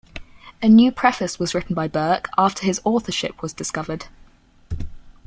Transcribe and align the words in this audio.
A 0.63 0.67
new 0.67 0.91
preface 0.91 1.37
was 1.37 1.53
written 1.53 1.75
by 1.75 1.87
Burke 1.87 2.27
after 2.35 2.65
his 2.65 2.81
authorship 2.83 3.43
was 3.43 3.53
discovered. 3.53 4.05